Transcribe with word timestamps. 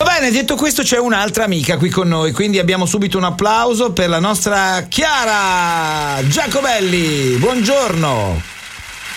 Va 0.00 0.12
bene, 0.12 0.30
detto 0.30 0.54
questo 0.54 0.84
c'è 0.84 0.96
un'altra 0.96 1.42
amica 1.42 1.76
qui 1.76 1.90
con 1.90 2.06
noi, 2.06 2.30
quindi 2.30 2.60
abbiamo 2.60 2.86
subito 2.86 3.18
un 3.18 3.24
applauso 3.24 3.90
per 3.92 4.08
la 4.08 4.20
nostra 4.20 4.82
Chiara 4.82 6.24
Giacobelli. 6.24 7.34
Buongiorno. 7.36 8.57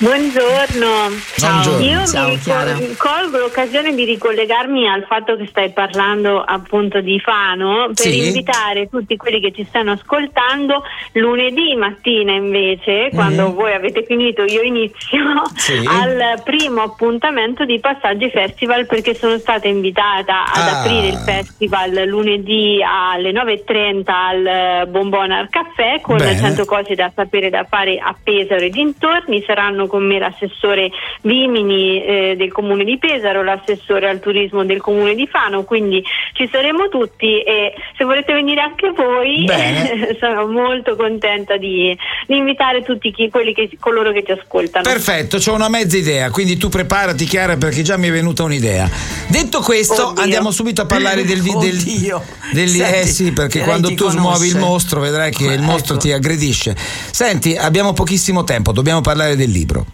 Buongiorno. 0.02 1.10
Ciao. 1.38 1.80
Io 1.80 2.04
Ciao, 2.08 2.28
ricol- 2.30 2.96
colgo 2.98 3.38
l'occasione 3.38 3.94
di 3.94 4.04
ricollegarmi 4.04 4.88
al 4.90 5.04
fatto 5.05 5.36
che 5.38 5.46
stai 5.46 5.70
parlando 5.74 6.41
appunto 6.41 7.02
di 7.02 7.20
Fano 7.20 7.86
per 7.94 8.08
Sì. 8.08 8.26
invitare 8.26 8.90
tutti 8.90 9.16
quelli 9.16 9.40
che 9.40 9.52
ci 9.52 9.64
stanno 9.64 9.91
ascoltando 9.91 10.82
lunedì 11.14 11.76
mattina 11.76 12.32
invece, 12.34 13.12
quando 13.14 13.54
voi 13.54 13.74
avete 13.74 14.04
finito 14.04 14.41
io 14.44 14.64
inizio 14.64 15.20
Mhm. 15.24 15.44
Sì. 15.54 15.84
al 15.88 16.41
primo 16.44 16.82
appuntamento 16.82 17.63
di 17.66 17.80
Passaggi 17.80 18.32
Festival 18.32 18.88
perché 18.88 19.13
sono 19.13 19.38
stata 19.38 19.68
invitata 19.68 20.46
ad 20.52 20.68
Ah. 20.68 20.80
aprire 20.80 21.08
il 21.10 21.18
festival 21.18 21.91
lunedì 22.08 22.80
alle 22.84 23.32
9.30 23.32 24.26
al 24.30 24.88
Bombona 24.88 25.38
al 25.38 25.49
caffè 25.49 26.02
con 26.02 26.18
Bene. 26.18 26.40
100 26.40 26.66
cose 26.66 26.96
da 26.96 27.12
sapere 27.13 27.52
da 27.52 27.66
fare 27.70 27.99
a 27.99 28.16
Pesaro 28.20 28.62
e 28.62 28.70
dintorni. 28.72 29.44
Saranno 29.46 29.90
con 29.92 30.08
me 30.08 30.20
l'assessore 30.20 30.90
Vimini 31.24 32.02
eh, 32.02 32.36
del 32.38 32.50
comune 32.50 32.86
di 32.86 32.98
Pesaro, 32.98 33.44
l'assessore 33.44 34.08
al 34.08 34.22
turismo 34.22 34.64
del 34.64 34.80
comune 34.80 35.16
di 35.16 35.28
Fano, 35.28 35.66
quindi 35.66 36.02
ci 36.34 36.48
saremo 36.51 36.87
tutti 36.90 37.41
e 37.41 37.74
se 37.98 38.04
volete 38.04 38.34
venire 38.34 38.62
anche 38.62 38.91
voi 38.91 39.43
Bene. 39.46 40.15
sono 40.20 40.48
molto 40.48 40.96
contenta 40.96 41.57
di, 41.57 41.96
di 42.27 42.38
invitare 42.38 42.84
tutti 42.84 43.12
chi- 43.12 43.29
quelli 43.29 43.54
che, 43.54 43.70
coloro 43.79 44.12
che 44.12 44.23
ci 44.26 44.32
ascoltano. 44.32 44.84
Perfetto, 44.84 45.38
c'ho 45.38 45.54
una 45.54 45.70
mezza 45.70 45.98
idea, 45.98 46.29
quindi 46.32 46.57
tu 46.57 46.70
preparati 46.70 47.26
Chiara 47.26 47.57
perché 47.57 47.82
già 47.82 47.98
mi 47.98 48.07
è 48.07 48.12
venuta 48.12 48.43
un'idea. 48.43 48.90
Detto 49.27 49.60
questo, 49.62 50.10
Oddio. 50.10 50.21
andiamo 50.23 50.51
subito 50.51 50.82
a 50.82 50.85
parlare 50.85 51.23
del 51.23 51.41
del- 51.41 51.55
Oddio. 51.55 52.23
del- 52.54 52.70
Senti, 52.70 52.99
eh 52.99 53.05
sì, 53.05 53.32
perché 53.32 53.60
quando 53.62 53.88
ti 53.90 53.95
tu 53.95 54.10
smuovi 54.10 54.45
il 54.48 54.51
conosce. 54.54 54.70
mostro 54.71 54.99
vedrai 55.01 55.32
che 55.32 55.43
il 55.45 55.51
Ecco. 55.54 55.62
mostro 55.63 55.98
ti 55.98 56.12
aggredisce. 56.12 56.76
Senti, 57.12 57.55
abbiamo 57.55 57.93
pochissimo 57.93 58.43
tempo, 58.43 58.71
dobbiamo 58.71 59.01
parlare 59.01 59.35
del 59.35 59.49
libro. 59.49 59.85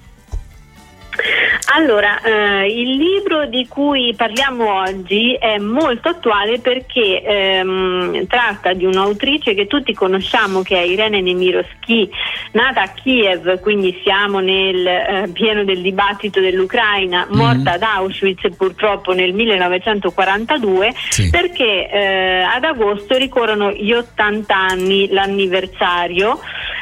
Allora, 1.78 2.20
eh, 2.22 2.66
il 2.72 2.97
libro 2.97 3.45
di 3.45 3.67
cui 3.67 4.11
parliamo 4.17 4.80
oggi 4.81 5.36
è 5.36 5.59
molto 5.59 6.09
attuale 6.09 6.58
perché 6.58 7.22
ehm, 7.22 8.25
tratta 8.25 8.73
di 8.73 8.84
un'autrice 8.84 9.53
che 9.53 9.67
tutti 9.67 9.94
conosciamo 9.94 10.64
che 10.64 10.75
è 10.75 10.81
Irene 10.81 11.22
Nemirovsky, 11.22 12.09
nata 12.53 12.81
a 12.81 12.88
Kiev, 12.88 13.59
quindi 13.59 13.95
siamo 14.02 14.39
nel 14.39 14.88
eh, 14.88 15.30
pieno 15.31 15.64
del 15.64 15.84
dibattito 15.84 16.39
dell'Ucraina, 16.39 17.28
morta 17.30 17.73
ad 17.73 17.84
Auschwitz 17.84 18.56
purtroppo 18.58 19.14
nel 19.14 19.34
1942 19.34 20.94
Sì. 21.09 21.30
perché 21.30 21.91
eh, 21.91 22.41
ad 22.41 22.64
agosto 22.64 23.17
ricorrono 23.17 23.72
gli 23.72 23.91
80 23.94 24.56
anni, 24.56 25.09
l'anniversario 25.12 26.39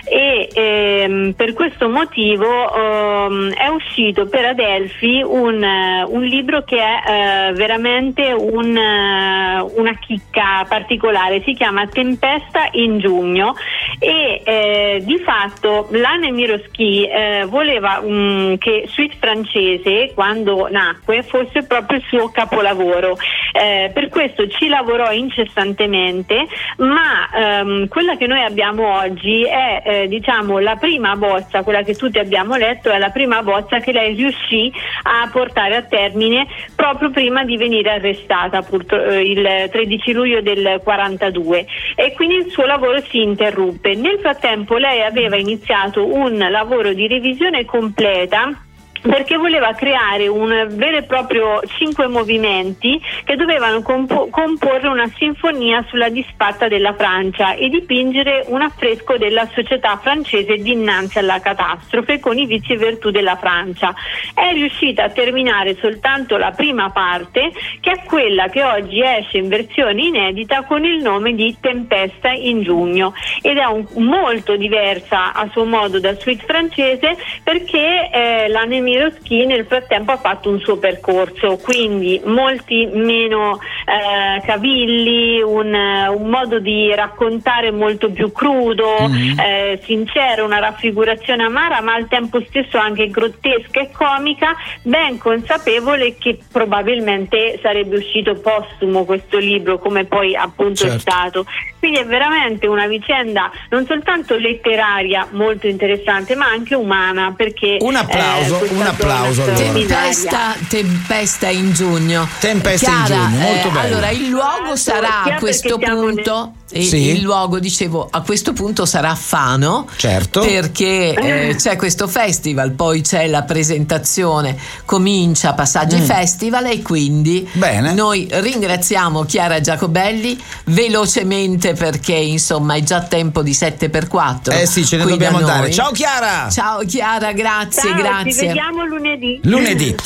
e 0.07 0.49
ehm, 0.53 1.33
per 1.33 1.53
questo 1.53 1.89
motivo 1.89 2.45
ehm, 2.45 3.53
è 3.53 3.67
uscito 3.67 4.27
per 4.27 4.45
Adelphi 4.45 5.21
un, 5.23 5.63
un 6.07 6.23
libro 6.23 6.63
che 6.63 6.77
è 6.77 7.49
eh, 7.49 7.53
veramente 7.53 8.31
un, 8.31 8.75
eh, 8.77 9.61
una 9.75 9.97
chicca 9.99 10.65
particolare, 10.67 11.41
si 11.43 11.53
chiama 11.53 11.87
Tempesta 11.87 12.69
in 12.73 12.99
giugno 12.99 13.55
e 13.99 14.41
eh, 14.43 15.01
di 15.03 15.17
fatto 15.19 15.87
Lane 15.91 16.31
Miroschi 16.31 17.07
eh, 17.07 17.45
voleva 17.47 18.01
mm, 18.03 18.55
che 18.55 18.85
Suite 18.87 19.15
francese 19.19 20.11
quando 20.13 20.67
nacque 20.69 21.23
fosse 21.23 21.63
proprio 21.63 21.97
il 21.97 22.03
suo 22.07 22.29
capolavoro, 22.29 23.17
Eh, 23.51 23.89
per 23.93 24.09
questo 24.09 24.49
ci 24.49 24.67
lavorò 24.67 25.11
incessantemente, 25.13 26.45
ma 26.77 27.29
ehm, 27.33 27.87
quella 27.87 28.17
che 28.17 28.27
noi 28.27 28.43
abbiamo 28.43 28.97
oggi 28.97 29.43
è 29.45 29.81
eh, 30.03 30.07
diciamo 30.07 30.59
la 30.59 30.75
prima 30.75 31.15
bozza, 31.15 31.63
quella 31.63 31.83
che 31.83 31.95
tutti 31.95 32.19
abbiamo 32.19 32.55
letto 32.55 32.89
è 32.89 32.97
la 32.97 33.09
prima 33.09 33.41
bozza 33.41 33.79
che 33.79 33.91
lei 33.91 34.15
riuscì 34.15 34.71
a 35.03 35.29
portare 35.31 35.75
a 35.75 35.81
termine 35.83 36.47
proprio 36.75 37.09
prima 37.09 37.43
di 37.43 37.57
venire 37.57 37.91
arrestata 37.91 38.61
purtro- 38.61 39.03
eh, 39.03 39.21
il 39.21 39.69
13 39.71 40.13
luglio 40.13 40.41
del 40.41 40.81
42 40.83 41.65
e 41.95 42.13
quindi 42.13 42.35
il 42.35 42.49
suo 42.49 42.65
lavoro 42.65 42.99
si 43.01 43.21
interruppe. 43.21 43.95
Nel 43.95 44.19
frattempo 44.19 44.77
lei 44.77 45.01
aveva 45.01 45.37
iniziato 45.37 46.05
un 46.05 46.37
lavoro 46.37 46.93
di 46.93 47.07
revisione 47.07 47.65
completa 47.65 48.64
perché 49.07 49.37
voleva 49.37 49.73
creare 49.73 50.27
un 50.27 50.67
vero 50.71 50.97
e 50.97 51.03
proprio 51.03 51.61
cinque 51.77 52.07
movimenti 52.07 52.99
che 53.23 53.35
dovevano 53.35 53.81
compo- 53.81 54.27
comporre 54.29 54.87
una 54.87 55.09
sinfonia 55.17 55.85
sulla 55.89 56.09
disfatta 56.09 56.67
della 56.67 56.93
Francia 56.93 57.53
e 57.53 57.69
dipingere 57.69 58.45
un 58.47 58.61
affresco 58.61 59.17
della 59.17 59.47
società 59.53 59.97
francese 60.01 60.55
dinanzi 60.55 61.19
alla 61.19 61.39
catastrofe 61.39 62.19
con 62.19 62.37
i 62.37 62.45
vizi 62.45 62.73
e 62.73 62.77
virtù 62.77 63.11
della 63.11 63.35
Francia. 63.35 63.93
È 64.33 64.51
riuscita 64.53 65.03
a 65.05 65.09
terminare 65.09 65.75
soltanto 65.75 66.37
la 66.37 66.51
prima 66.51 66.89
parte, 66.89 67.51
che 67.81 67.91
è 67.91 68.03
quella 68.05 68.47
che 68.47 68.63
oggi 68.63 69.01
esce 69.01 69.37
in 69.37 69.47
versione 69.47 70.01
inedita 70.01 70.63
con 70.63 70.83
il 70.83 71.01
nome 71.01 71.33
di 71.33 71.55
Tempesta 71.59 72.29
in 72.29 72.63
giugno 72.63 73.13
ed 73.41 73.57
è 73.57 73.65
un- 73.65 73.85
molto 73.97 74.55
diversa 74.55 75.33
a 75.33 75.47
suo 75.51 75.65
modo 75.65 75.99
dal 75.99 76.19
suite 76.19 76.43
francese 76.45 77.17
perché 77.43 78.09
eh, 78.11 78.47
la 78.47 78.65
Nemirovsky 78.95 79.45
nel 79.45 79.65
frattempo 79.65 80.13
ha 80.13 80.17
fatto 80.17 80.49
un 80.49 80.59
suo 80.59 80.77
percorso, 80.77 81.57
quindi 81.57 82.21
molti 82.23 82.85
meno 82.93 83.59
eh, 83.85 84.41
cavilli, 84.45 85.41
un, 85.41 85.73
eh, 85.73 86.07
un 86.09 86.29
modo 86.29 86.59
di 86.59 86.93
raccontare 86.93 87.71
molto 87.71 88.09
più 88.11 88.31
crudo, 88.31 88.97
eh, 89.37 89.79
sincero, 89.85 90.43
una 90.45 90.59
raffigurazione 90.59 91.43
amara 91.43 91.81
ma 91.81 91.93
al 91.93 92.07
tempo 92.07 92.43
stesso 92.47 92.77
anche 92.77 93.09
grottesca 93.09 93.81
e 93.81 93.91
comica, 93.91 94.55
ben 94.81 95.17
consapevole 95.17 96.15
che 96.17 96.39
probabilmente 96.51 97.59
sarebbe 97.61 97.97
uscito 97.97 98.33
postumo 98.35 99.05
questo 99.05 99.37
libro 99.37 99.77
come 99.77 100.05
poi 100.05 100.35
appunto 100.35 100.85
è 100.85 100.89
Certo. 100.89 100.99
stato. 100.99 101.45
Quindi 101.79 101.99
è 101.99 102.05
veramente 102.05 102.65
una 102.65 102.87
vicenda 102.87 103.51
non 103.69 103.85
soltanto 103.85 104.35
letteraria 104.37 105.27
molto 105.31 105.67
interessante 105.67 106.33
ma 106.35 106.47
anche 106.47 106.73
umana 106.73 107.33
perché 107.35 107.77
Un 107.79 107.95
applauso, 107.95 108.55
eh, 108.55 108.57
questa 108.57 108.75
un 108.75 108.87
applauso, 108.87 109.43
allora. 109.43 109.57
Tempesta, 109.57 110.55
tempesta 110.67 111.49
in 111.49 111.73
giugno. 111.73 112.27
Tempesta 112.39 112.89
in 112.89 113.03
Chiara, 113.05 113.27
giugno, 113.27 113.39
molto 113.39 113.67
eh, 113.67 113.71
bello. 113.81 113.95
Allora, 113.95 114.09
il 114.11 114.27
luogo 114.29 114.75
sarà 114.75 115.23
a 115.23 115.35
questo 115.39 115.77
punto. 115.77 116.53
il- 116.71 116.83
Sì. 116.83 116.97
Il 117.11 117.21
luogo, 117.21 117.59
dicevo, 117.59 118.07
a 118.09 118.21
questo 118.21 118.51
punto 118.51 118.85
sarà 118.85 119.13
Fano. 119.15 119.87
Certo. 119.95 120.41
Perché 120.41 121.13
eh, 121.13 121.55
c'è 121.57 121.75
questo 121.77 122.07
festival, 122.07 122.71
poi 122.71 123.01
c'è 123.01 123.27
la 123.27 123.43
presentazione, 123.43 124.57
comincia 124.83 125.53
Passaggi 125.53 125.99
Festival 126.01 126.65
e 126.65 126.81
quindi 126.81 127.47
Mm. 127.55 127.59
Bene. 127.59 127.93
noi 127.93 128.27
ringraziamo 128.29 129.23
Chiara 129.25 129.61
Giacobelli 129.61 130.37
velocemente 130.65 131.73
perché 131.73 132.13
insomma 132.13 132.75
è 132.75 132.81
già 132.83 133.01
tempo 133.01 133.41
di 133.41 133.51
7x4. 133.53 134.51
Eh 134.51 134.65
sì, 134.65 134.85
ce 134.85 134.97
ne 134.97 135.05
dobbiamo 135.05 135.39
da 135.39 135.53
andare. 135.53 135.71
Ciao 135.71 135.91
Chiara! 135.91 136.49
Ciao 136.49 136.79
Chiara, 136.85 137.31
grazie, 137.31 137.89
Ciao, 137.91 137.97
grazie. 138.01 138.31
ci 138.31 138.45
vediamo 138.47 138.85
lunedì. 138.85 139.39
Lunedì. 139.43 139.95